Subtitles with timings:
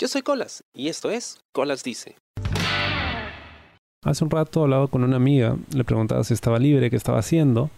[0.00, 2.14] Yo soy Colas y esto es Colas Dice.
[4.04, 7.68] Hace un rato hablaba con una amiga, le preguntaba si estaba libre, qué estaba haciendo,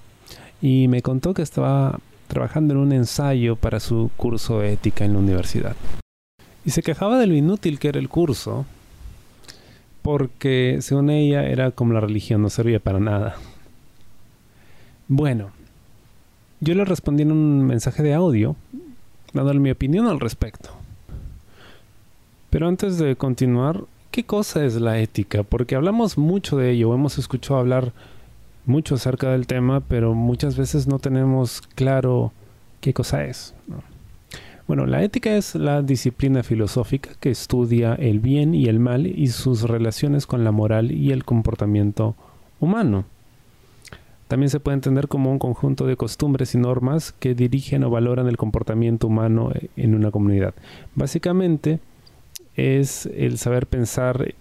[0.60, 1.98] y me contó que estaba
[2.28, 5.74] trabajando en un ensayo para su curso de ética en la universidad.
[6.66, 8.66] Y se quejaba de lo inútil que era el curso,
[10.02, 13.36] porque según ella era como la religión, no servía para nada.
[15.08, 15.52] Bueno,
[16.60, 18.56] yo le respondí en un mensaje de audio,
[19.32, 20.79] dándole mi opinión al respecto.
[22.50, 25.44] Pero antes de continuar, ¿qué cosa es la ética?
[25.44, 27.92] Porque hablamos mucho de ello, hemos escuchado hablar
[28.66, 32.32] mucho acerca del tema, pero muchas veces no tenemos claro
[32.80, 33.54] qué cosa es.
[34.66, 39.28] Bueno, la ética es la disciplina filosófica que estudia el bien y el mal y
[39.28, 42.14] sus relaciones con la moral y el comportamiento
[42.60, 43.04] humano.
[44.28, 48.28] También se puede entender como un conjunto de costumbres y normas que dirigen o valoran
[48.28, 50.54] el comportamiento humano en una comunidad.
[50.94, 51.80] Básicamente,
[52.56, 54.34] es el saber pensar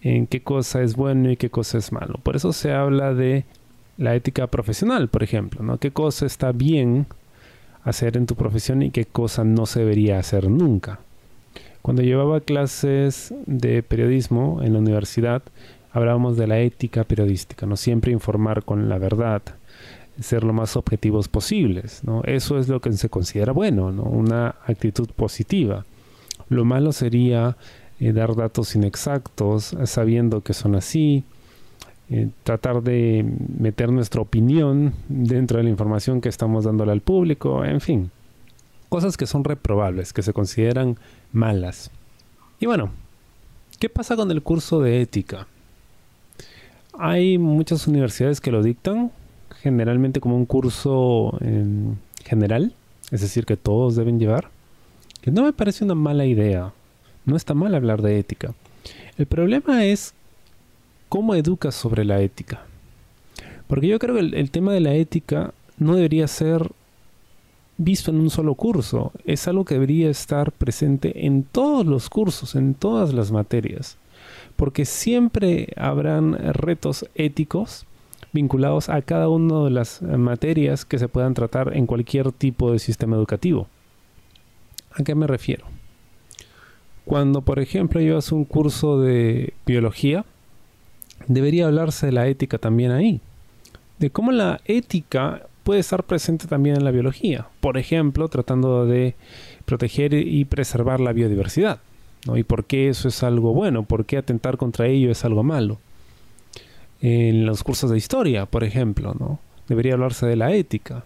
[0.00, 2.20] en qué cosa es bueno y qué cosa es malo.
[2.22, 3.44] Por eso se habla de
[3.98, 5.78] la ética profesional, por ejemplo, ¿no?
[5.78, 7.06] ¿Qué cosa está bien
[7.82, 11.00] hacer en tu profesión y qué cosa no se debería hacer nunca?
[11.82, 15.42] Cuando llevaba clases de periodismo en la universidad,
[15.92, 19.42] hablábamos de la ética periodística, no siempre informar con la verdad,
[20.20, 22.22] ser lo más objetivos posibles, ¿no?
[22.24, 24.02] Eso es lo que se considera bueno, ¿no?
[24.02, 25.84] Una actitud positiva.
[26.48, 27.56] Lo malo sería
[27.98, 31.24] eh, dar datos inexactos, sabiendo que son así,
[32.08, 33.24] eh, tratar de
[33.58, 38.10] meter nuestra opinión dentro de la información que estamos dándole al público, en fin,
[38.88, 40.98] cosas que son reprobables, que se consideran
[41.32, 41.90] malas.
[42.60, 42.90] Y bueno,
[43.80, 45.48] ¿qué pasa con el curso de ética?
[46.96, 49.10] Hay muchas universidades que lo dictan,
[49.62, 52.72] generalmente como un curso en general,
[53.10, 54.50] es decir, que todos deben llevar
[55.30, 56.72] no me parece una mala idea.
[57.24, 58.54] No está mal hablar de ética.
[59.18, 60.14] El problema es
[61.08, 62.62] cómo educas sobre la ética.
[63.66, 66.70] Porque yo creo que el, tema de la ética no debería ser
[67.76, 69.12] visto en un solo curso.
[69.24, 73.96] Es algo que debería estar presente en todos los cursos, en todas las materias.
[74.54, 77.84] Porque siempre habrán retos éticos
[78.32, 82.78] vinculados a cada una de las materias que se puedan tratar en cualquier tipo de
[82.78, 83.66] sistema educativo.
[84.98, 85.66] ¿A qué me refiero?
[87.04, 90.24] Cuando, por ejemplo, llevas un curso de biología,
[91.28, 93.20] debería hablarse de la ética también ahí.
[93.98, 97.46] De cómo la ética puede estar presente también en la biología.
[97.60, 99.14] Por ejemplo, tratando de
[99.66, 101.80] proteger y preservar la biodiversidad.
[102.26, 102.36] ¿no?
[102.36, 105.78] Y por qué eso es algo bueno, por qué atentar contra ello es algo malo.
[107.00, 109.38] En los cursos de historia, por ejemplo, ¿no?
[109.68, 111.04] debería hablarse de la ética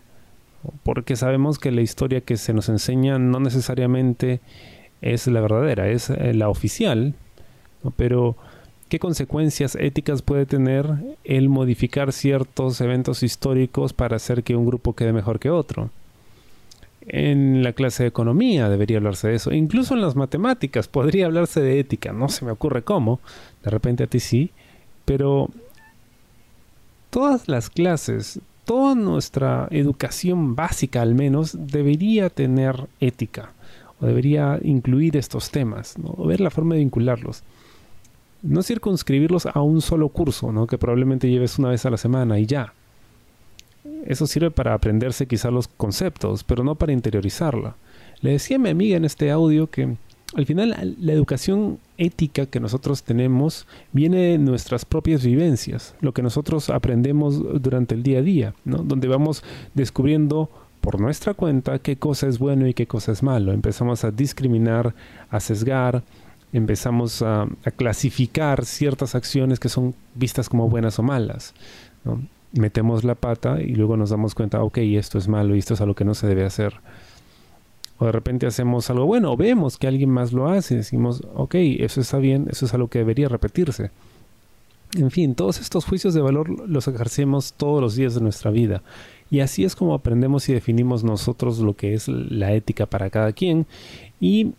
[0.83, 4.41] porque sabemos que la historia que se nos enseña no necesariamente
[5.01, 7.15] es la verdadera, es eh, la oficial,
[7.97, 8.37] pero
[8.89, 10.87] ¿qué consecuencias éticas puede tener
[11.25, 15.91] el modificar ciertos eventos históricos para hacer que un grupo quede mejor que otro?
[17.07, 21.61] En la clase de economía debería hablarse de eso, incluso en las matemáticas podría hablarse
[21.61, 23.21] de ética, no se me ocurre cómo,
[23.65, 24.51] de repente a ti sí,
[25.07, 25.49] pero
[27.09, 33.53] todas las clases toda nuestra educación básica al menos debería tener ética
[34.01, 37.43] o debería incluir estos temas, o ver la forma de vincularlos.
[38.43, 40.67] No circunscribirlos a un solo curso, ¿no?
[40.67, 42.73] que probablemente lleves una vez a la semana y ya.
[44.07, 47.77] Eso sirve para aprenderse quizá los conceptos, pero no para interiorizarla.
[48.23, 49.97] Le decía a mi amiga en este audio que
[50.35, 56.23] al final la educación ética que nosotros tenemos viene de nuestras propias vivencias, lo que
[56.23, 58.79] nosotros aprendemos durante el día a día, ¿no?
[58.79, 59.43] donde vamos
[59.75, 60.49] descubriendo
[60.81, 63.53] por nuestra cuenta qué cosa es bueno y qué cosa es malo.
[63.53, 64.95] Empezamos a discriminar,
[65.31, 66.03] a sesgar,
[66.53, 71.55] empezamos a, clasificar ciertas acciones que son vistas como buenas o malas.
[72.53, 75.81] Metemos la pata y luego nos damos cuenta, ok, esto es malo y esto es
[75.81, 76.75] algo que no se debe hacer
[78.01, 81.55] o de repente hacemos algo bueno, o vemos que alguien más lo hace, decimos, ok,
[81.55, 83.91] eso está bien, eso es algo que debería repetirse.
[84.95, 88.83] En fin, todos estos juicios de valor los ejercemos todos los días de nuestra vida.
[89.31, 93.35] Y así es como aprendemos y definimos nosotros lo que es la ética para cada
[93.35, 93.67] quien.
[94.19, 94.55] Y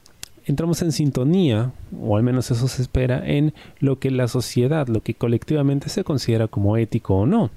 [0.46, 5.02] entramos en sintonía, o al menos eso se espera, en lo que la sociedad, lo
[5.02, 7.50] que colectivamente se considera como ético o no.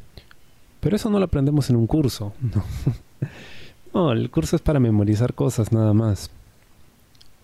[0.80, 2.32] Pero eso no lo aprendemos en un curso.
[2.40, 2.64] ¿no?
[3.94, 6.30] No, el curso es para memorizar cosas nada más.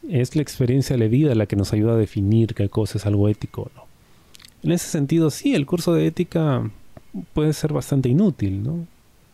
[0.08, 3.28] Es la experiencia de vida la que nos ayuda a definir qué cosa es algo
[3.28, 3.84] ético o no.
[4.62, 6.68] En ese sentido, sí, el curso de ética
[7.32, 8.86] puede ser bastante inútil, ¿no?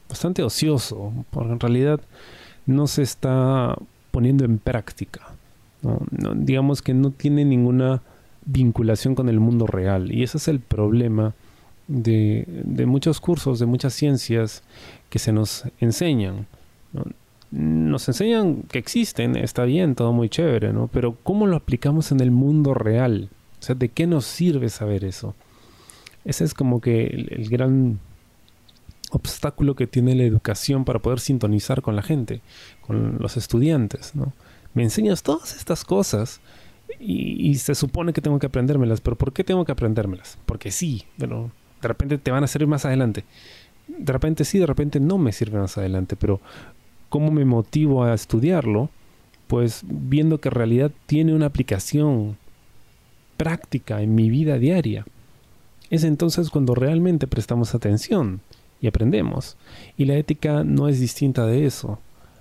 [0.08, 2.00] Bastante ocioso, porque en realidad
[2.66, 3.76] no se está
[4.10, 5.20] poniendo en práctica.
[6.34, 8.02] digamos que no tiene ninguna
[8.44, 10.12] vinculación con el mundo real.
[10.12, 11.34] Y ese es el problema
[11.88, 14.62] de, muchos cursos, de muchas ciencias
[15.10, 16.46] que se nos enseñan.
[17.50, 20.88] Nos enseñan que existen, está bien, todo muy chévere, ¿no?
[20.88, 23.30] Pero ¿cómo lo aplicamos en el mundo real?
[23.60, 25.34] O sea, ¿de qué nos sirve saber eso?
[26.24, 28.00] Ese es como que el gran
[29.10, 32.40] obstáculo que tiene la educación para poder sintonizar con la gente,
[32.86, 34.32] con los estudiantes, ¿no?
[34.74, 36.40] Me enseñas todas estas cosas
[37.00, 40.38] y, se supone que tengo que aprendérmelas, pero ¿por qué tengo que aprendérmelas?
[40.46, 41.28] Porque sí, de
[41.80, 43.24] repente te van a servir más adelante.
[43.88, 46.40] De repente sí, de repente no me sirve más adelante, pero
[47.16, 48.90] ¿cómo me motivo a estudiarlo?
[49.46, 52.36] Pues viendo que en realidad tiene una aplicación
[53.38, 55.06] práctica en mi vida diaria.
[55.88, 58.42] Es entonces cuando realmente prestamos atención
[58.82, 59.56] y aprendemos.
[59.96, 61.98] Y la ética no es distinta de eso.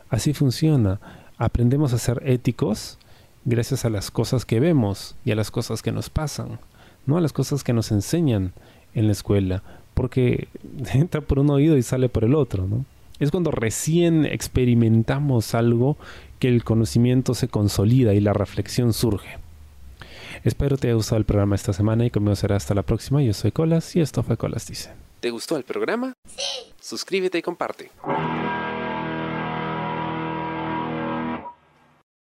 [0.09, 0.99] Así funciona.
[1.37, 2.97] Aprendemos a ser éticos
[3.45, 6.59] gracias a las cosas que vemos y a las cosas que nos pasan,
[7.05, 8.51] no a las cosas que nos enseñan
[8.93, 9.63] en la escuela,
[9.93, 10.49] porque
[10.93, 12.83] entra por un oído y sale por el otro, ¿no?
[13.19, 15.97] Es cuando recién experimentamos algo
[16.39, 19.37] que el conocimiento se consolida y la reflexión surge.
[20.43, 23.21] Espero te haya gustado el programa esta semana y conmigo será hasta la próxima.
[23.23, 24.91] Yo soy Colas y esto fue Colas Dice.
[25.21, 26.13] ¿Te gustó el programa?
[26.27, 26.73] Sí.
[26.79, 27.89] Suscríbete y comparte.